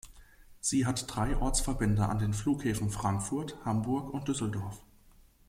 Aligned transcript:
Sie 0.59 0.87
hat 0.87 1.13
drei 1.15 1.37
Ortsverbände 1.37 2.09
an 2.09 2.17
den 2.17 2.33
Flughäfen 2.33 2.89
Frankfurt, 2.89 3.63
Hamburg 3.63 4.11
und 4.11 4.27
Düsseldorf. 4.27 4.83